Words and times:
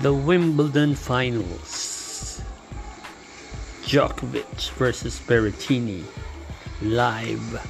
The 0.00 0.12
Wimbledon 0.12 0.94
Finals. 0.96 2.42
Djokovic 3.84 4.70
versus 4.72 5.20
Berrettini. 5.20 6.02
Live 6.82 7.66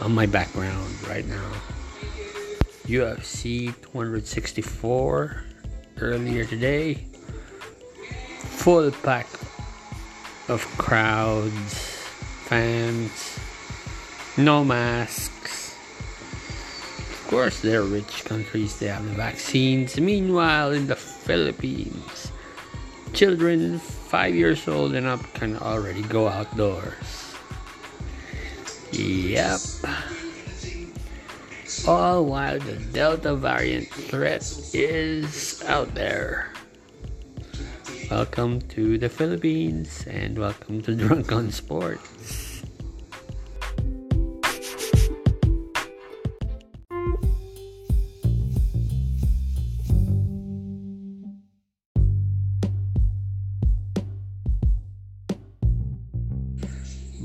on 0.00 0.14
my 0.14 0.24
background 0.24 0.94
right 1.06 1.26
now. 1.26 1.52
UFC 2.86 3.74
264 3.82 5.44
earlier 6.00 6.44
today. 6.44 6.94
Full 8.58 8.90
pack 9.02 9.28
of 10.48 10.64
crowds, 10.78 11.74
fans, 12.46 13.38
no 14.38 14.64
masks. 14.64 15.35
Of 17.26 17.30
course, 17.30 17.58
they're 17.58 17.82
rich 17.82 18.24
countries, 18.24 18.78
they 18.78 18.86
have 18.86 19.04
the 19.04 19.10
vaccines. 19.10 19.98
Meanwhile, 19.98 20.70
in 20.70 20.86
the 20.86 20.94
Philippines, 20.94 22.30
children 23.14 23.80
five 23.80 24.32
years 24.32 24.68
old 24.68 24.94
and 24.94 25.08
up 25.08 25.18
can 25.34 25.58
already 25.58 26.02
go 26.02 26.28
outdoors. 26.28 27.34
Yep. 28.92 29.58
All 31.88 32.26
while 32.26 32.60
the 32.60 32.78
Delta 32.94 33.34
variant 33.34 33.88
threat 33.88 34.46
is 34.72 35.64
out 35.66 35.96
there. 35.96 36.52
Welcome 38.08 38.60
to 38.78 38.98
the 38.98 39.08
Philippines 39.08 40.06
and 40.06 40.38
welcome 40.38 40.80
to 40.82 40.94
Drunk 41.02 41.32
on 41.32 41.50
Sports. 41.50 42.15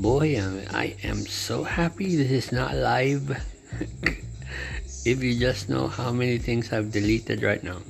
Boy, 0.02 0.42
I 0.74 0.98
am 1.06 1.30
so 1.30 1.62
happy 1.62 2.16
this 2.16 2.32
is 2.32 2.52
not 2.52 2.74
live. 2.74 3.38
if 5.06 5.22
you 5.22 5.38
just 5.38 5.70
know 5.70 5.86
how 5.86 6.10
many 6.10 6.40
things 6.40 6.74
I've 6.74 6.90
deleted 6.92 7.46
right 7.46 7.62
now. 7.62 7.86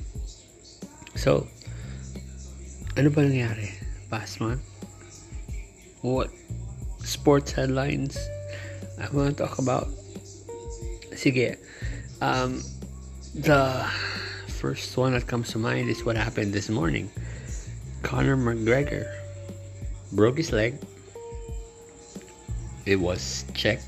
So, 1.16 1.48
ano 3.00 3.08
ba 3.08 3.24
nangyari 3.24 3.72
past 4.12 4.44
month? 4.44 4.60
What 6.04 6.28
sports 7.00 7.56
headlines 7.56 8.20
I 9.00 9.08
want 9.08 9.40
to 9.40 9.48
talk 9.48 9.56
about? 9.56 9.88
Sige, 11.16 11.56
um, 12.20 12.60
the 13.32 13.88
first 14.60 15.00
one 15.00 15.16
that 15.16 15.24
comes 15.24 15.48
to 15.56 15.58
mind 15.58 15.88
is 15.88 16.04
what 16.04 16.20
happened 16.20 16.52
this 16.52 16.68
morning. 16.68 17.08
Conor 18.04 18.36
McGregor 18.36 19.08
broke 20.12 20.36
his 20.36 20.52
leg. 20.52 20.76
It 22.84 22.96
was 22.96 23.44
checked. 23.54 23.86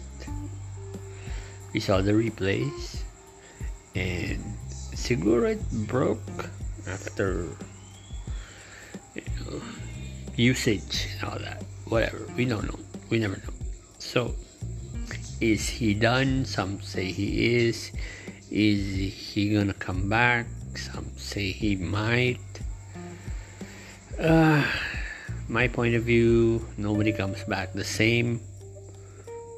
We 1.73 1.81
saw 1.81 2.01
the 2.01 2.13
replays. 2.13 3.03
And 3.95 4.43
siguro 4.95 5.53
it 5.53 5.87
broke 5.87 6.23
after 6.87 7.49
you 9.15 9.23
know, 9.41 9.61
usage 10.37 11.09
and 11.15 11.31
all 11.31 11.39
that. 11.39 11.63
Whatever. 11.87 12.27
We 12.37 12.45
don't 12.45 12.65
know. 12.65 12.79
We 13.11 13.19
never 13.19 13.37
know. 13.37 13.55
So, 13.99 14.35
is 15.41 15.69
he 15.69 15.95
done? 15.95 16.45
Some 16.45 16.81
say 16.81 17.11
he 17.11 17.67
is. 17.67 17.91
Is 18.51 19.13
he 19.13 19.53
gonna 19.55 19.75
come 19.75 20.09
back? 20.09 20.47
Some 20.77 21.11
say 21.17 21.51
he 21.51 21.77
might. 21.77 22.39
Uh, 24.19 24.65
my 25.49 25.69
point 25.69 25.95
of 25.95 26.05
view, 26.05 26.65
nobody 26.77 27.13
comes 27.13 27.43
back 27.45 27.73
the 27.73 27.85
same. 27.85 28.41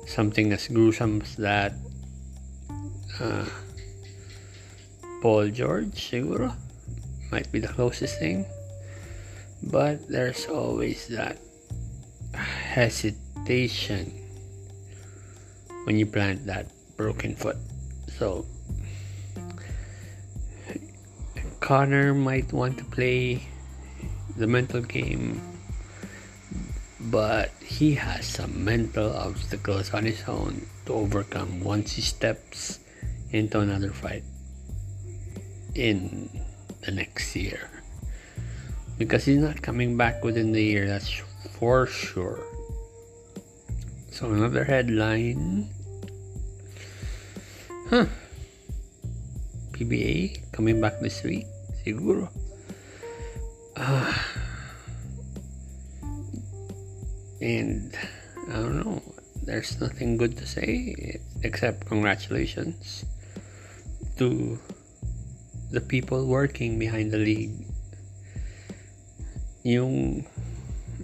Something 0.07 0.53
as 0.53 0.69
gruesome 0.69 1.21
as 1.23 1.37
that. 1.37 1.75
Uh, 3.21 3.45
Paul 5.21 5.49
George, 5.49 5.93
siguro, 5.93 6.55
might 7.31 7.51
be 7.51 7.59
the 7.59 7.69
closest 7.69 8.19
thing. 8.19 8.47
But 9.63 10.09
there's 10.09 10.47
always 10.47 11.09
that 11.09 11.39
hesitation 12.33 14.13
when 15.85 15.99
you 15.99 16.07
plant 16.07 16.47
that 16.47 16.67
broken 16.97 17.35
foot. 17.35 17.57
So, 18.19 18.47
Conor 21.61 22.15
might 22.15 22.53
want 22.53 22.79
to 22.79 22.85
play 22.85 23.43
the 24.37 24.47
mental 24.47 24.83
game, 24.83 25.41
but 27.11 27.51
he 27.63 27.95
has 27.95 28.27
some 28.27 28.65
mental 28.65 29.15
obstacles 29.15 29.95
on 29.95 30.05
his 30.05 30.23
own 30.27 30.67
to 30.87 30.95
overcome 30.95 31.63
once 31.63 31.93
he 31.93 32.03
steps 32.03 32.81
into 33.31 33.61
another 33.61 33.91
fight 33.91 34.25
in 35.75 36.29
the 36.83 36.91
next 36.91 37.37
year. 37.37 37.71
Because 38.99 39.25
he's 39.25 39.39
not 39.39 39.63
coming 39.63 39.97
back 39.97 40.25
within 40.25 40.53
the 40.53 40.63
year, 40.63 40.89
that's 40.89 41.11
for 41.59 41.87
sure. 41.87 42.41
So, 44.11 44.33
another 44.33 44.65
headline. 44.65 45.69
Huh. 47.91 48.07
PBA 49.73 50.51
coming 50.53 50.81
back 50.81 50.99
this 51.01 51.23
week? 51.23 51.45
Siguro. 51.85 52.33
Uh, 53.77 54.15
and 57.41 57.97
I 58.49 58.55
don't 58.55 58.85
know. 58.85 59.03
There's 59.43 59.81
nothing 59.81 60.17
good 60.17 60.37
to 60.39 60.47
say 60.47 61.21
except 61.43 61.87
congratulations 61.87 63.05
to 64.19 64.59
the 65.71 65.81
people 65.81 66.27
working 66.27 66.79
behind 66.79 67.13
the 67.13 67.19
league. 67.19 67.53
Yung, 69.63 70.27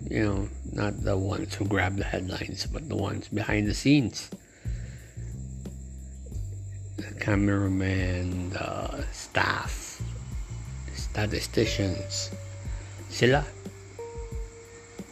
you 0.09 0.25
know, 0.25 0.49
not 0.73 1.03
the 1.03 1.17
ones 1.17 1.55
who 1.55 1.67
grab 1.67 1.97
the 1.97 2.05
headlines, 2.05 2.67
but 2.67 2.89
the 2.89 2.97
ones 2.97 3.29
behind 3.29 3.67
the 3.69 3.75
scenes. 3.75 4.31
The 6.97 7.15
cameraman, 7.19 8.51
the 8.51 9.05
staff, 9.13 10.01
statisticians, 10.95 12.31
sila. 13.09 13.45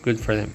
Good 0.03 0.19
for 0.19 0.35
them. 0.35 0.55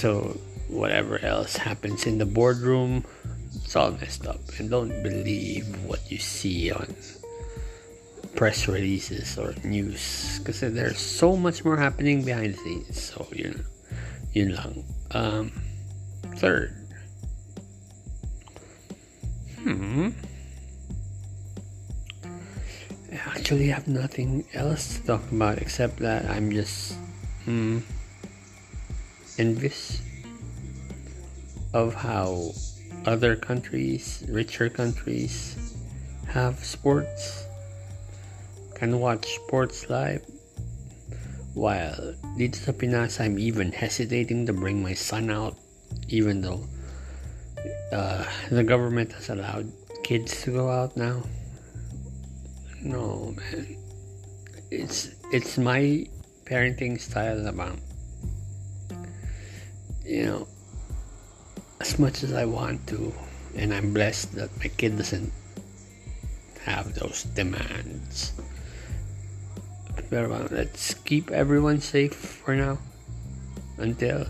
So, 0.00 0.40
whatever 0.68 1.22
else 1.22 1.56
happens 1.56 2.06
in 2.06 2.16
the 2.16 2.24
boardroom, 2.24 3.04
it's 3.52 3.76
all 3.76 3.90
messed 3.90 4.26
up. 4.26 4.40
And 4.56 4.70
don't 4.70 5.02
believe 5.02 5.68
what 5.84 6.00
you 6.10 6.16
see 6.16 6.72
on 6.72 6.88
press 8.34 8.66
releases 8.66 9.36
or 9.36 9.52
news. 9.62 10.38
Because 10.38 10.60
there's 10.60 10.96
so 10.96 11.36
much 11.36 11.66
more 11.66 11.76
happening 11.76 12.24
behind 12.24 12.54
the 12.54 12.56
scenes. 12.56 12.96
So, 12.96 13.28
you 13.36 13.52
know, 13.52 13.60
yun 14.32 14.54
lang. 14.54 14.84
Um, 15.10 15.52
third. 16.40 16.72
Hmm. 19.60 20.16
I 23.12 23.36
actually 23.36 23.68
have 23.68 23.86
nothing 23.86 24.48
else 24.54 24.96
to 24.96 25.06
talk 25.12 25.30
about 25.30 25.58
except 25.58 25.98
that 25.98 26.24
I'm 26.24 26.50
just 26.50 26.96
hmm, 27.44 27.80
envious 29.40 30.04
of 31.72 31.96
how 31.96 32.52
other 33.08 33.34
countries, 33.34 34.20
richer 34.28 34.68
countries, 34.68 35.56
have 36.28 36.60
sports, 36.60 37.48
can 38.76 39.00
watch 39.00 39.24
sports 39.40 39.88
live. 39.88 40.20
While 41.56 42.20
dito 42.36 42.60
sa 42.60 42.76
Pinas, 42.76 43.16
I'm 43.16 43.40
even 43.40 43.72
hesitating 43.72 44.44
to 44.46 44.52
bring 44.52 44.84
my 44.84 44.92
son 44.92 45.32
out, 45.32 45.56
even 46.12 46.44
though 46.44 46.68
uh, 47.96 48.28
the 48.52 48.62
government 48.62 49.16
has 49.16 49.32
allowed 49.32 49.72
kids 50.04 50.44
to 50.44 50.52
go 50.52 50.68
out 50.68 51.00
now. 51.00 51.24
No, 52.84 53.32
man. 53.40 53.76
It's 54.70 55.16
it's 55.32 55.58
my 55.58 56.06
parenting 56.46 57.00
style 57.00 57.48
about 57.48 57.80
you 60.10 60.26
know 60.26 60.46
as 61.80 61.98
much 61.98 62.24
as 62.26 62.34
I 62.34 62.44
want 62.44 62.86
to 62.88 63.14
and 63.54 63.72
I'm 63.72 63.94
blessed 63.94 64.34
that 64.34 64.50
my 64.58 64.66
kid 64.66 64.98
doesn't 64.98 65.32
have 66.66 66.94
those 66.94 67.24
demands. 67.34 68.32
Pero 70.10 70.48
let's 70.50 70.94
keep 71.06 71.30
everyone 71.30 71.80
safe 71.80 72.14
for 72.14 72.54
now 72.54 72.78
until 73.78 74.26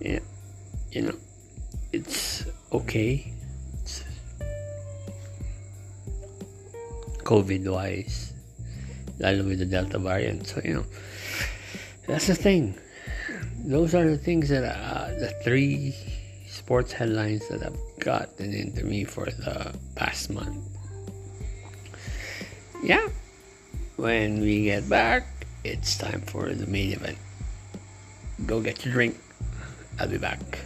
you 0.00 0.20
know 0.94 1.14
it's 1.92 2.46
okay. 2.72 3.34
COVID 7.24 7.64
wise, 7.72 8.34
lalo 9.18 9.44
with 9.44 9.58
the 9.58 9.64
Delta 9.64 9.98
variant. 9.98 10.46
So, 10.46 10.60
you 10.62 10.74
know, 10.74 10.84
that's 12.06 12.26
the 12.26 12.34
thing. 12.34 12.76
Those 13.64 13.94
are 13.94 14.04
the 14.04 14.18
things 14.18 14.50
that 14.50 14.62
uh, 14.62 15.08
the 15.18 15.28
three 15.42 15.94
sports 16.46 16.92
headlines 16.92 17.48
that 17.48 17.62
have 17.62 17.76
gotten 17.98 18.52
into 18.52 18.84
me 18.84 19.04
for 19.04 19.24
the 19.24 19.74
past 19.94 20.28
month. 20.30 20.60
Yeah, 22.82 23.08
when 23.96 24.40
we 24.40 24.64
get 24.64 24.86
back, 24.86 25.26
it's 25.64 25.96
time 25.96 26.20
for 26.20 26.52
the 26.52 26.66
main 26.66 26.92
event. 26.92 27.16
Go 28.44 28.60
get 28.60 28.84
your 28.84 28.92
drink. 28.92 29.16
I'll 29.98 30.08
be 30.08 30.18
back. 30.18 30.58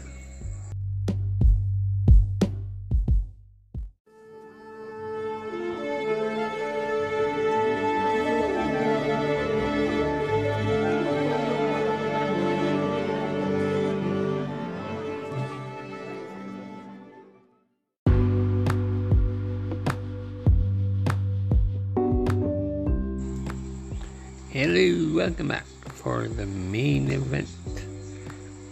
Welcome 25.19 25.49
back 25.49 25.67
for 25.99 26.29
the 26.29 26.47
main 26.47 27.11
event 27.11 27.50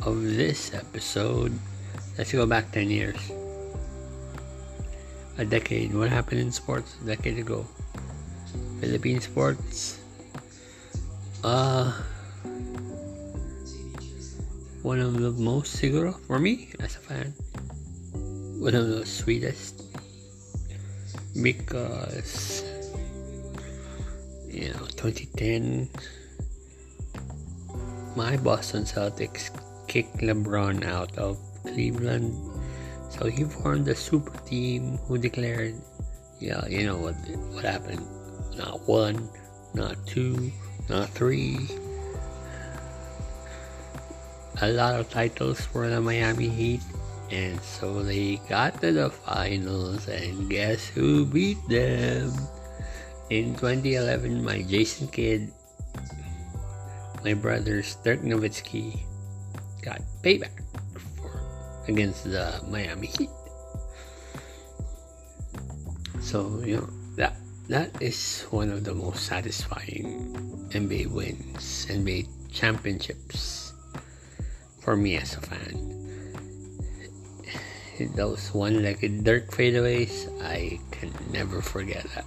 of 0.06 0.22
this 0.22 0.72
episode. 0.72 1.50
Let's 2.16 2.30
go 2.30 2.46
back 2.46 2.70
10 2.70 2.88
years. 2.88 3.18
A 5.38 5.44
decade. 5.44 5.92
What 5.92 6.10
happened 6.10 6.38
in 6.38 6.52
sports 6.52 6.94
a 7.02 7.16
decade 7.16 7.40
ago? 7.40 7.66
Philippine 8.78 9.18
sports. 9.20 9.98
Uh, 11.42 11.90
one 14.86 15.00
of 15.00 15.18
the 15.18 15.32
most 15.32 15.74
siguro 15.82 16.14
for 16.30 16.38
me 16.38 16.70
as 16.78 16.94
a 16.94 17.02
fan. 17.02 17.34
One 18.62 18.76
of 18.76 18.86
the 18.86 19.04
sweetest 19.04 19.82
because 21.42 22.62
you 24.46 24.70
know 24.70 24.86
2010 24.94 25.90
my 28.16 28.36
Boston 28.36 28.84
Celtics 28.84 29.52
kicked 29.86 30.18
LeBron 30.18 30.84
out 30.84 31.12
of 31.18 31.38
Cleveland. 31.62 32.32
So 33.10 33.28
he 33.28 33.44
formed 33.44 33.86
a 33.88 33.94
super 33.94 34.36
team 34.48 34.98
who 35.06 35.16
declared 35.18 35.76
yeah 36.40 36.66
you 36.66 36.84
know 36.84 36.96
what 36.96 37.14
what 37.52 37.64
happened. 37.64 38.02
Not 38.56 38.80
one 38.88 39.28
not 39.74 39.94
two 40.06 40.50
not 40.88 41.08
three. 41.10 41.60
A 44.62 44.72
lot 44.72 44.96
of 44.96 45.10
titles 45.12 45.60
for 45.60 45.86
the 45.86 46.00
Miami 46.00 46.48
Heat 46.48 46.80
and 47.30 47.60
so 47.60 48.02
they 48.02 48.40
got 48.48 48.80
to 48.80 48.92
the 48.92 49.10
finals 49.10 50.08
and 50.08 50.48
guess 50.48 50.86
who 50.86 51.26
beat 51.26 51.58
them? 51.68 52.32
In 53.30 53.58
2011, 53.58 54.44
my 54.44 54.62
Jason 54.62 55.08
Kidd, 55.08 55.50
my 57.26 57.34
brothers 57.34 57.98
Dirk 58.06 58.22
Nowitzki 58.22 59.02
got 59.82 59.98
payback 60.22 60.62
for 61.18 61.42
against 61.90 62.22
the 62.22 62.62
Miami 62.70 63.10
Heat. 63.10 63.34
So 66.22 66.62
you 66.62 66.78
know 66.78 66.88
that 67.18 67.34
that 67.66 67.90
is 67.98 68.46
one 68.54 68.70
of 68.70 68.86
the 68.86 68.94
most 68.94 69.26
satisfying 69.26 70.30
NBA 70.70 71.10
wins, 71.10 71.90
NBA 71.90 72.30
championships 72.54 73.74
for 74.78 74.94
me 74.94 75.18
as 75.18 75.34
a 75.34 75.42
fan. 75.42 75.74
Those 78.14 78.54
one-legged 78.54 79.24
Dirk 79.24 79.50
fadeaways, 79.50 80.30
I 80.44 80.78
can 80.92 81.10
never 81.32 81.60
forget 81.60 82.06
that 82.14 82.26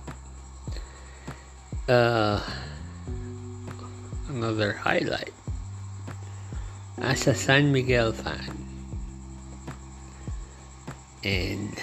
uh, 1.90 2.42
another 4.30 4.74
highlight. 4.74 5.34
As 7.02 7.28
a 7.28 7.36
San 7.36 7.72
Miguel 7.72 8.14
fan 8.14 8.54
and 11.24 11.74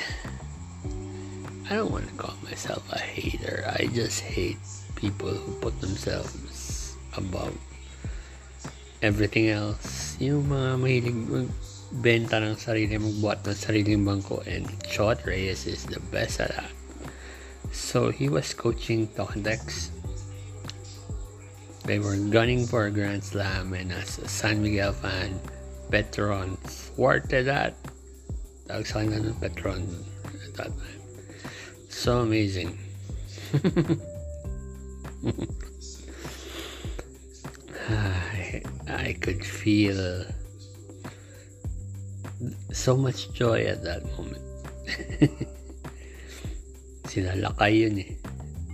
I 1.68 1.76
don't 1.76 1.90
want 1.90 2.08
to 2.08 2.14
call 2.14 2.36
myself 2.44 2.84
a 2.92 2.98
hater 2.98 3.64
I 3.66 3.86
just 3.92 4.20
hate 4.20 4.60
people 4.94 5.28
who 5.28 5.52
put 5.60 5.80
themselves 5.80 6.96
above 7.16 7.56
everything 9.02 9.48
else. 9.48 10.16
Yung 10.20 10.48
mga 10.48 10.80
mahilig 10.80 11.18
benta 12.00 12.40
ng 12.40 12.56
sarili 12.56 12.96
magbuhat 12.96 13.44
ng 13.44 13.56
sariling 13.56 14.04
bangko 14.04 14.44
and 14.44 14.68
Chot 14.84 15.24
Reyes 15.24 15.64
is 15.68 15.84
the 15.88 16.00
best 16.12 16.40
at 16.40 16.52
that. 16.52 16.72
So 17.72 18.12
he 18.12 18.28
was 18.28 18.52
coaching 18.56 19.08
Talk 19.12 19.36
'N 19.36 19.44
Text 19.44 19.95
they 21.86 21.98
were 21.98 22.16
gunning 22.16 22.66
for 22.66 22.86
a 22.86 22.90
Grand 22.90 23.22
Slam, 23.22 23.72
and 23.72 23.92
as 23.92 24.18
a 24.18 24.28
San 24.28 24.62
Miguel 24.62 24.92
fan, 24.92 25.38
Petron 25.90 26.58
thwarted 26.58 27.46
that. 27.46 27.74
Alexander 28.68 29.30
Petron 29.38 29.86
at 30.44 30.54
that 30.54 30.66
time. 30.66 30.74
So 31.88 32.18
amazing. 32.20 32.78
I, 37.88 38.62
I 38.88 39.12
could 39.20 39.44
feel 39.44 40.24
so 42.72 42.96
much 42.96 43.32
joy 43.32 43.62
at 43.64 43.84
that 43.84 44.04
moment. 44.18 44.42
Sila 47.06 47.32
Lakay 47.32 47.80
yun 47.80 47.98
eh. 48.00 48.14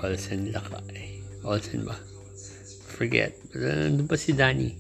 Olsen 0.03 0.53
Lakay. 0.53 1.21
Olsen 1.45 1.85
ba? 1.85 1.97
Forget. 2.93 3.35
Nandun 3.57 4.07
pa 4.07 4.15
si 4.15 4.37
Danny. 4.37 4.77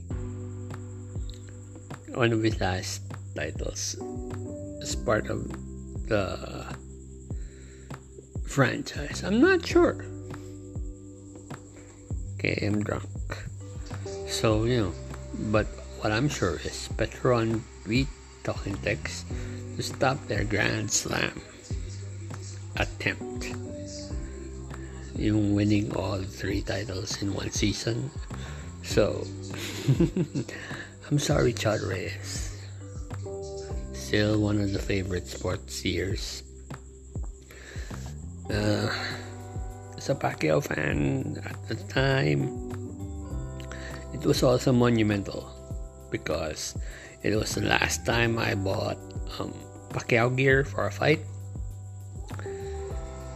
One 2.14 2.30
of 2.30 2.44
his 2.44 2.60
last 2.60 3.02
titles 3.34 3.96
as 4.84 4.94
part 4.94 5.26
of 5.32 5.48
the 6.06 6.68
franchise. 8.44 9.24
I'm 9.24 9.40
not 9.40 9.64
sure. 9.64 10.04
Okay, 12.36 12.60
I'm 12.62 12.84
drunk. 12.84 13.08
So, 14.28 14.68
you 14.68 14.86
know, 14.86 14.92
but 15.50 15.66
what 16.04 16.12
I'm 16.12 16.28
sure 16.28 16.60
is 16.62 16.92
Petron 16.94 17.64
beat 17.88 18.12
Talk 18.44 18.66
'N 18.68 18.76
Text 18.84 19.24
to 19.76 19.82
stop 19.82 20.20
their 20.28 20.44
Grand 20.44 20.92
Slam 20.92 21.40
attempt 22.76 23.56
yung 25.16 25.54
winning 25.54 25.94
all 25.96 26.22
three 26.22 26.62
titles 26.62 27.20
in 27.22 27.34
one 27.34 27.50
season. 27.50 28.10
So, 28.82 29.26
I'm 31.10 31.18
sorry, 31.18 31.52
Chot 31.52 31.80
Reyes. 31.80 32.50
Still 33.92 34.40
one 34.40 34.60
of 34.60 34.72
the 34.72 34.78
favorite 34.78 35.26
sports 35.26 35.84
years. 35.84 36.42
Uh, 38.50 38.90
as 39.96 40.10
a 40.10 40.14
Pacquiao 40.14 40.60
fan 40.62 41.40
at 41.44 41.56
the 41.68 41.76
time, 41.88 42.50
it 44.12 44.26
was 44.26 44.42
also 44.42 44.72
monumental 44.72 45.48
because 46.10 46.76
it 47.22 47.34
was 47.34 47.54
the 47.54 47.64
last 47.64 48.04
time 48.04 48.38
I 48.38 48.54
bought 48.54 48.98
um, 49.38 49.54
Pacquiao 49.90 50.36
gear 50.36 50.64
for 50.64 50.86
a 50.86 50.92
fight 50.92 51.20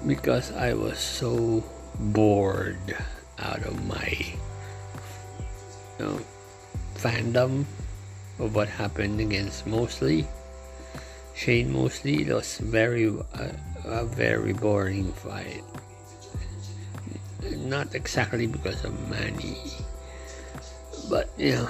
because 0.07 0.55
I 0.55 0.73
was 0.75 0.99
so 0.99 1.65
bored 1.99 2.97
out 3.39 3.63
of 3.67 3.75
my 3.87 4.15
you 5.99 6.05
know, 6.05 6.21
fandom 6.95 7.67
of 8.39 8.55
what 8.55 8.69
happened 8.69 9.21
against 9.21 9.67
Mosley. 9.67 10.27
Shane 11.35 11.73
Mosley 11.73 12.23
it 12.23 12.33
was 12.33 12.59
very 12.59 13.09
uh, 13.09 13.53
a 13.85 14.05
very 14.05 14.53
boring 14.53 15.13
fight. 15.13 15.63
Not 17.57 17.95
exactly 17.95 18.47
because 18.47 18.85
of 18.85 18.95
Manny, 19.11 19.59
but 21.11 21.31
you 21.37 21.53
know, 21.53 21.69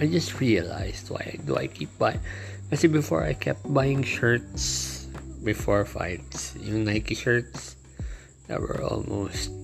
I 0.00 0.06
just 0.06 0.38
realized 0.40 1.10
why 1.10 1.38
do 1.44 1.56
I 1.56 1.66
keep 1.66 1.90
buying. 1.98 2.20
I 2.70 2.74
see 2.74 2.88
before 2.88 3.22
I 3.22 3.32
kept 3.32 3.62
buying 3.72 4.02
shirts 4.02 4.95
before 5.46 5.86
fights. 5.86 6.58
Yung 6.58 6.82
Nike 6.82 7.14
shirts 7.14 7.78
that 8.50 8.58
were 8.58 8.82
almost 8.82 9.54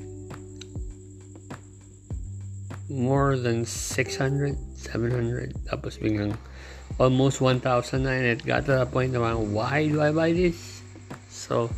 more 2.86 3.34
than 3.34 3.66
600, 3.66 4.54
700. 4.78 5.58
Tapos 5.66 5.98
biglang 5.98 6.38
almost 7.02 7.42
1,000 7.42 8.06
na 8.06 8.14
and 8.14 8.38
it 8.38 8.46
got 8.46 8.64
to 8.70 8.78
the 8.78 8.86
point 8.86 9.10
na 9.10 9.34
why 9.34 9.90
do 9.90 9.98
I 9.98 10.14
buy 10.14 10.30
this? 10.30 10.86
So, 11.26 11.74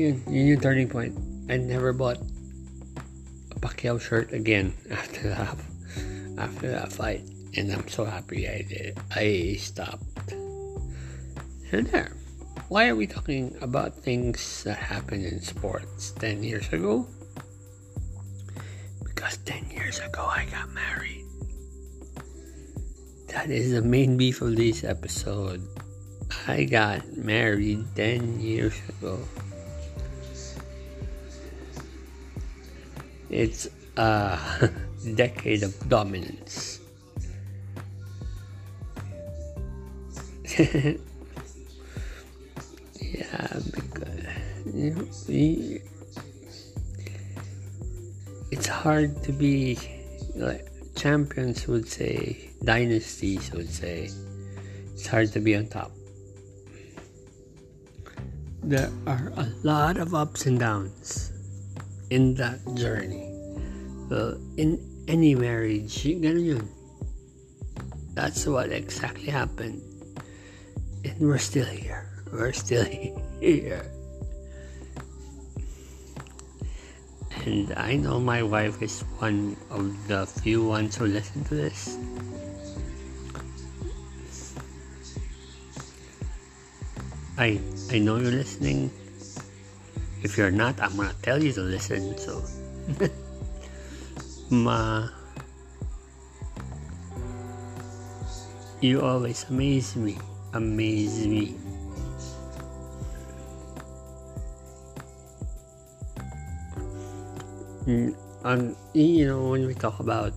yun, 0.00 0.24
yun 0.24 0.56
yung 0.56 0.60
turning 0.64 0.88
point. 0.88 1.12
I 1.52 1.60
never 1.60 1.92
bought 1.92 2.18
a 3.52 3.56
Pacquiao 3.60 4.00
shirt 4.00 4.32
again 4.32 4.72
after 4.90 5.28
that 5.28 5.60
after 6.38 6.70
that 6.70 6.92
fight, 6.92 7.22
and 7.56 7.72
I'm 7.72 7.88
so 7.88 8.04
happy 8.04 8.48
I 8.48 8.62
did. 8.62 8.96
I 9.10 9.56
stopped. 9.58 10.32
And 11.70 11.86
there. 11.90 12.17
Why 12.68 12.88
are 12.88 12.96
we 12.96 13.06
talking 13.06 13.56
about 13.62 13.94
things 13.94 14.62
that 14.64 14.76
happened 14.76 15.24
in 15.24 15.40
sports 15.40 16.10
10 16.20 16.42
years 16.44 16.70
ago? 16.70 17.08
Because 19.02 19.38
10 19.48 19.70
years 19.70 20.00
ago 20.00 20.28
I 20.28 20.44
got 20.44 20.68
married. 20.72 21.24
That 23.28 23.48
is 23.48 23.72
the 23.72 23.80
main 23.80 24.18
beef 24.18 24.42
of 24.42 24.54
this 24.54 24.84
episode. 24.84 25.66
I 26.46 26.64
got 26.64 27.16
married 27.16 27.86
10 27.96 28.38
years 28.38 28.76
ago. 29.00 29.18
It's 33.30 33.66
a 33.96 34.38
decade 35.14 35.62
of 35.62 35.72
dominance. 35.88 36.80
it's 48.50 48.66
hard 48.66 49.22
to 49.24 49.32
be 49.32 49.76
like 50.36 50.68
champions 50.94 51.66
would 51.66 51.88
say, 51.88 52.50
dynasties 52.62 53.50
would 53.52 53.68
say, 53.68 54.10
it's 54.94 55.06
hard 55.06 55.32
to 55.32 55.40
be 55.40 55.56
on 55.56 55.66
top. 55.66 55.90
There 58.62 58.90
are 59.06 59.32
a 59.36 59.48
lot 59.62 59.96
of 59.96 60.14
ups 60.14 60.46
and 60.46 60.58
downs 60.60 61.32
in 62.10 62.34
that 62.34 62.60
journey. 62.74 63.34
Well, 64.08 64.38
in 64.56 64.78
any 65.08 65.34
marriage. 65.34 66.06
That's 68.14 68.46
what 68.46 68.70
exactly 68.70 69.26
happened. 69.26 69.82
And 71.04 71.18
we're 71.20 71.38
still 71.38 71.66
here. 71.66 72.10
We're 72.32 72.52
still 72.52 72.84
here. 73.40 73.90
And 77.46 77.72
I 77.76 77.96
know 77.96 78.18
my 78.18 78.42
wife 78.42 78.82
is 78.82 79.00
one 79.18 79.56
of 79.70 80.08
the 80.08 80.26
few 80.26 80.66
ones 80.66 80.96
who 80.96 81.06
listen 81.06 81.44
to 81.44 81.54
this. 81.54 81.96
I 87.38 87.60
I 87.90 87.98
know 88.02 88.18
you're 88.18 88.34
listening. 88.34 88.90
If 90.22 90.36
you're 90.36 90.50
not, 90.50 90.80
I'm 90.82 90.96
gonna 90.96 91.14
tell 91.22 91.38
you 91.38 91.52
to 91.54 91.62
listen. 91.62 92.18
So, 92.18 92.42
ma, 94.50 95.06
you 98.80 99.00
always 99.00 99.46
amaze 99.46 99.94
me, 99.94 100.18
amaze 100.52 101.26
me. 101.26 101.54
And 107.88 108.76
you 108.92 109.24
know 109.24 109.48
when 109.48 109.64
we 109.64 109.72
talk 109.72 109.96
about 110.00 110.36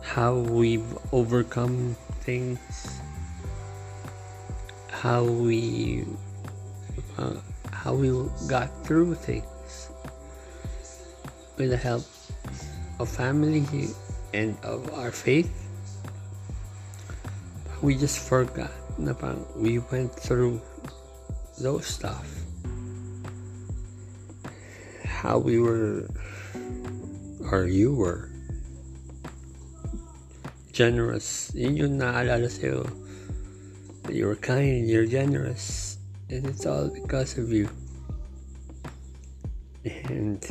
how 0.00 0.40
we've 0.40 0.88
overcome 1.12 1.92
things 2.24 2.56
how 4.88 5.22
we 5.22 6.08
uh, 7.20 7.36
how 7.70 7.92
we 7.92 8.08
got 8.48 8.72
through 8.88 9.14
things 9.14 9.92
with 11.60 11.68
the 11.68 11.76
help 11.76 12.08
of 12.98 13.06
family 13.06 13.92
and 14.32 14.56
of 14.64 14.88
our 14.96 15.12
faith 15.12 15.52
we 17.84 17.92
just 17.92 18.16
forgot 18.16 18.72
na 18.96 19.12
we 19.60 19.76
went 19.92 20.08
through 20.16 20.56
those 21.60 21.84
stuff 21.84 22.45
how 25.26 25.42
we 25.42 25.58
were 25.58 26.06
or 27.50 27.66
you 27.66 27.90
were 27.90 28.30
generous 30.70 31.50
yun 31.58 31.74
yung 31.74 31.98
naalala 31.98 32.46
sa'yo 32.46 32.86
you're 34.10 34.36
kind, 34.36 34.88
you're 34.88 35.06
generous, 35.06 35.98
and 36.30 36.46
it's 36.46 36.66
all 36.66 36.88
because 36.88 37.38
of 37.38 37.50
you. 37.50 37.68
And 39.84 40.44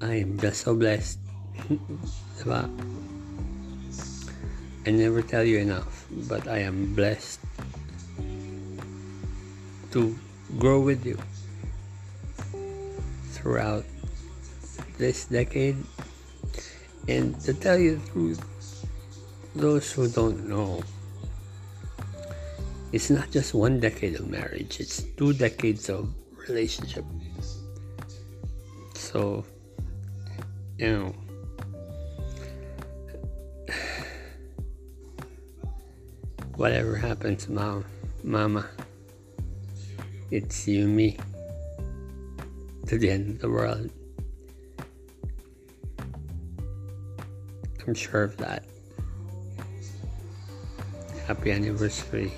I 0.00 0.14
am 0.24 0.38
just 0.40 0.62
so 0.62 0.74
blessed. 0.74 1.18
I 2.46 2.68
never 4.90 5.20
tell 5.22 5.44
you 5.44 5.58
enough, 5.58 6.06
but 6.28 6.48
I 6.48 6.58
am 6.60 6.94
blessed 6.94 7.40
to 9.92 10.16
grow 10.58 10.80
with 10.80 11.04
you 11.04 11.18
throughout 13.40 13.84
this 14.98 15.24
decade. 15.24 15.76
And 17.08 17.40
to 17.40 17.54
tell 17.54 17.78
you 17.78 17.96
the 17.96 18.06
truth, 18.10 18.40
those 19.56 19.90
who 19.92 20.08
don't 20.08 20.46
know, 20.48 20.82
it's 22.92 23.08
not 23.08 23.30
just 23.30 23.54
one 23.54 23.80
decade 23.80 24.14
of 24.20 24.28
marriage, 24.28 24.78
it's 24.80 25.02
two 25.16 25.32
decades 25.32 25.88
of 25.88 26.12
relationship. 26.48 27.04
So, 28.94 29.44
you 30.78 30.92
know, 30.92 31.14
whatever 36.56 36.94
happens, 36.96 37.48
mom, 37.48 37.84
mama, 38.22 38.68
it's 40.30 40.68
you 40.68 40.86
me 40.86 41.16
to 42.90 42.98
the 42.98 43.08
end 43.08 43.30
of 43.30 43.38
the 43.38 43.48
world. 43.48 43.88
I'm 47.86 47.94
sure 47.94 48.24
of 48.24 48.36
that. 48.38 48.66
Happy 51.24 51.52
anniversary. 51.52 52.34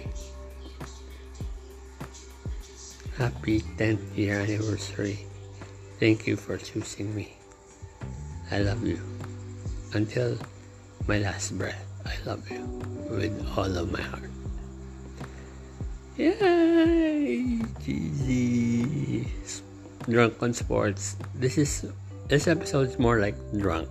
Happy 3.16 3.64
10th 3.80 4.04
year 4.12 4.44
anniversary. 4.44 5.24
Thank 5.98 6.26
you 6.26 6.36
for 6.36 6.58
choosing 6.58 7.16
me. 7.16 7.32
I 8.50 8.60
love 8.60 8.84
you. 8.84 9.00
Until 9.94 10.36
my 11.08 11.16
last 11.16 11.56
breath, 11.56 11.80
I 12.04 12.12
love 12.28 12.44
you 12.52 12.60
with 13.08 13.32
all 13.56 13.72
of 13.72 13.90
my 13.90 14.02
heart. 14.04 14.28
Yay! 16.20 17.64
Cheesy. 17.80 19.32
Drunk 20.08 20.42
on 20.42 20.52
sports. 20.52 21.16
This 21.34 21.58
is 21.58 21.86
this 22.28 22.48
episode 22.48 22.88
is 22.88 22.98
more 22.98 23.20
like 23.20 23.36
drunk. 23.58 23.88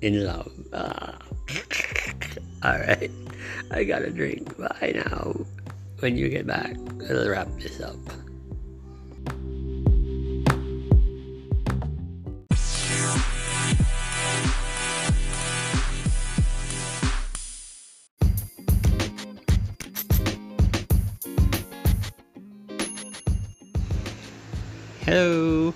In 0.00 0.24
love. 0.24 0.52
Ah. 0.72 1.18
Alright. 2.64 3.10
I 3.70 3.82
gotta 3.84 4.10
drink. 4.10 4.56
Bye 4.56 4.94
now. 4.94 5.34
When 5.98 6.16
you 6.16 6.28
get 6.28 6.46
back, 6.46 6.76
we'll 7.02 7.28
wrap 7.28 7.48
this 7.58 7.80
up. 7.80 7.98
Hello. 25.08 25.72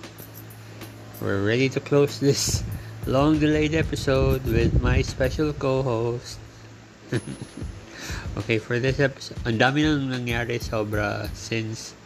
We're 1.23 1.41
ready 1.41 1.71
to 1.71 1.81
close 1.81 2.21
this 2.21 2.63
long 3.09 3.39
delayed 3.41 3.73
episode 3.73 4.45
with 4.45 4.85
my 4.85 5.01
special 5.01 5.57
co 5.57 5.81
host. 5.81 6.37
Okay, 8.37 8.61
for 8.61 8.77
this 8.77 9.01
episode, 9.01 9.41
ang 9.49 9.57
dami 9.57 9.89
nang 9.89 10.13
nangyari 10.13 10.61
sobra 10.61 11.33
since 11.33 11.97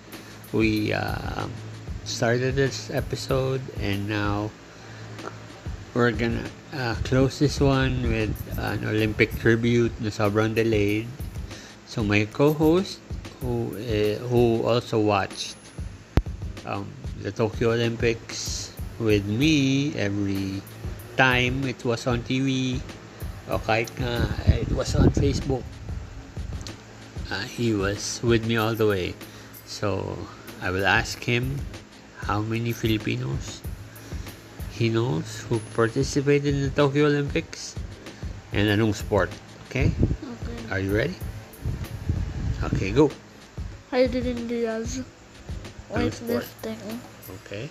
we 0.55 0.95
uh, 0.95 1.51
started 2.07 2.55
this 2.55 2.95
episode 2.95 3.59
and 3.83 4.07
now 4.07 4.47
we're 5.99 6.15
gonna 6.15 6.47
uh, 6.79 6.95
close 7.03 7.43
this 7.43 7.59
one 7.59 8.07
with 8.07 8.39
an 8.55 8.87
Olympic 8.87 9.35
tribute 9.43 9.91
na 9.99 10.15
sobrang 10.15 10.55
delayed. 10.55 11.11
So 11.91 12.07
my 12.07 12.23
co-host 12.31 13.03
who 13.43 13.75
uh, 13.75 14.23
who 14.31 14.63
also 14.63 15.03
watched 15.03 15.59
um, 16.67 16.87
the 17.23 17.33
Tokyo 17.33 17.73
Olympics 17.73 18.73
with 18.99 19.25
me 19.27 19.95
every 19.97 20.63
time 21.17 21.65
it 21.65 21.81
was 21.85 22.07
on 22.07 22.21
TV 22.25 22.81
o 23.49 23.61
kahit 23.63 23.89
nga 24.01 24.27
it 24.53 24.69
was 24.73 24.93
on 24.97 25.09
Facebook 25.13 25.63
uh, 27.33 27.45
he 27.47 27.73
was 27.73 28.21
with 28.25 28.45
me 28.45 28.57
all 28.57 28.75
the 28.77 28.87
way 28.87 29.15
So 29.67 30.17
I 30.63 30.71
will 30.71 30.87
ask 30.87 31.23
him 31.23 31.59
how 32.23 32.41
many 32.41 32.73
Filipinos 32.73 33.61
he 34.71 34.89
knows 34.89 35.43
who 35.51 35.59
participated 35.75 36.55
in 36.55 36.63
the 36.63 36.71
Tokyo 36.71 37.07
Olympics 37.07 37.75
and 38.53 38.71
anong 38.71 38.95
sport. 38.95 39.29
Okay? 39.69 39.91
Okay. 39.91 40.59
Are 40.71 40.79
you 40.79 40.95
ready? 40.95 41.19
Okay, 42.63 42.95
go. 42.95 43.11
Hidilyn 43.91 44.47
Diaz. 44.47 45.03
Anong 45.93 46.13
sport? 46.13 46.45
Weightlifting. 46.45 46.99
Okay. 47.43 47.71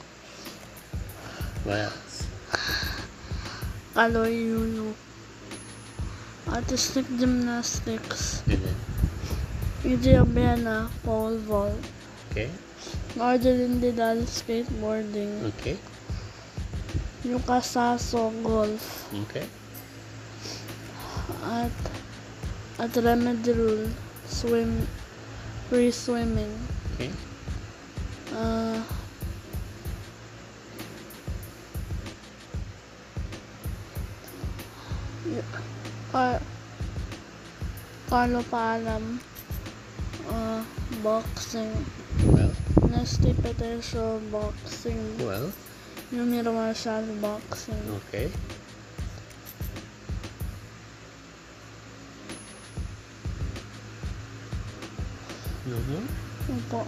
What 1.63 1.77
else? 1.89 2.27
Caloy 3.93 4.31
Yulo. 4.31 4.93
Artistic 6.47 7.05
gymnastics. 7.17 8.43
And 8.45 8.61
then, 8.61 8.75
EJ 9.83 10.21
Obiena 10.21 10.89
pole 11.03 11.37
vault. 11.41 11.73
okay, 12.31 12.49
Margielyn 13.17 13.79
Didal 13.81 14.21
skateboarding. 14.29 15.45
okay, 15.49 15.77
Yuka 17.25 17.63
Sasso 17.63 18.29
golf. 18.43 19.09
okay, 19.25 19.45
At 21.43 21.71
at 22.77 22.95
Remedy 22.97 23.89
swim 24.27 24.85
free 25.69 25.89
swimming. 25.91 26.53
okay. 26.93 27.09
Car 36.25 36.41
Carlo 38.09 38.41
Paalam 38.49 39.19
uh, 40.29 40.61
boxing 41.05 41.69
Well, 42.33 42.49
Nesty 42.89 43.33
Petersio 43.33 44.17
boxing 44.33 44.97
well, 45.21 45.51
Yumiro 46.09 46.49
Marshall 46.53 47.05
boxing 47.21 47.77
okay. 48.01 48.31
No 55.65 55.77
more? 55.89 56.05
Yun 56.49 56.61
po. 56.69 56.81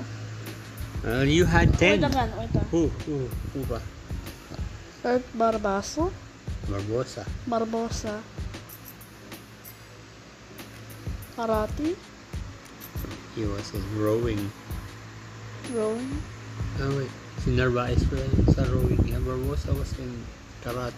Well, 1.03 1.25
you 1.25 1.45
had 1.45 1.69
Wait 1.81 2.01
10. 2.01 2.09
again, 2.09 2.29
wait 2.37 2.53
ah. 2.57 2.65
Who? 2.73 2.89
Who? 3.05 3.15
Who 3.53 3.59
ba? 3.69 3.81
Kurt 5.01 5.25
Barbaso 5.37 6.09
Barbosa. 6.69 7.23
Barbosa 7.49 8.21
Karate 11.37 11.93
He 13.37 13.45
was 13.45 13.69
in 13.77 13.85
rowing. 13.93 14.41
Rowing 15.69 16.17
Oh, 16.81 16.97
wait. 16.97 17.13
Si 17.45 17.53
Narvaez 17.53 18.01
pala 18.09 18.25
yun 18.25 18.45
sa 18.49 18.65
rowing. 18.73 18.97
Yeah, 19.05 19.21
Barbosa 19.21 19.69
was 19.77 19.93
in 20.01 20.09
karate. 20.65 20.97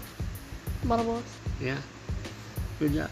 Barbosa 0.88 1.28
Yeah. 1.60 1.84
Good 2.80 2.96
job. 2.96 3.12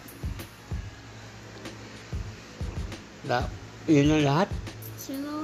La 3.28 3.44
yun 3.92 4.08
na 4.08 4.24
lahat? 4.24 4.48
Sino? 4.96 5.44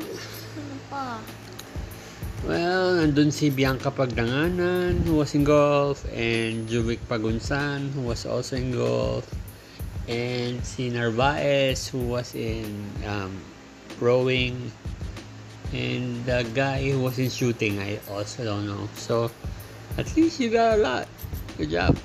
Sino 0.55 0.75
pa? 0.87 1.19
Well, 2.47 3.03
nandun 3.03 3.27
si 3.27 3.51
Bianca 3.51 3.91
Pagdanganan 3.91 5.03
who 5.03 5.19
was 5.19 5.35
in 5.35 5.43
golf 5.43 6.07
and 6.15 6.63
Juvic 6.67 7.03
Pagunsan 7.11 7.91
who 7.91 8.07
was 8.07 8.23
also 8.23 8.55
in 8.55 8.71
golf 8.71 9.27
and 10.07 10.63
si 10.65 10.89
Narvaez 10.89 11.87
who 11.87 11.99
was 11.99 12.35
in 12.35 12.89
um, 13.07 13.37
rowing. 13.99 14.71
And 15.73 16.23
the 16.25 16.45
guy 16.53 16.91
who 16.91 17.01
was 17.01 17.17
in 17.17 17.29
shooting 17.29 17.79
I 17.79 17.99
also 18.11 18.43
don't 18.45 18.67
know. 18.67 18.87
So 18.95 19.31
at 19.97 20.15
least 20.15 20.39
you 20.39 20.49
got 20.49 20.77
a 20.77 20.81
lot. 20.81 21.07
Good 21.57 21.71
job. 21.71 21.97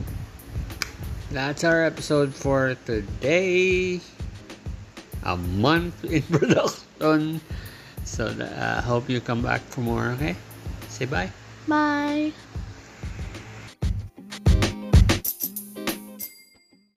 That's 1.30 1.64
our 1.64 1.84
episode 1.84 2.32
for 2.34 2.76
today. 2.86 4.00
A 5.24 5.36
month 5.36 6.04
in 6.04 6.22
production. 6.32 7.40
So 8.04 8.32
I 8.40 8.80
uh, 8.80 8.80
hope 8.80 9.10
you 9.10 9.20
come 9.20 9.42
back 9.42 9.60
for 9.68 9.80
more 9.82 10.16
okay? 10.16 10.36
Say 10.88 11.04
bye. 11.04 11.30
Bye! 11.68 12.32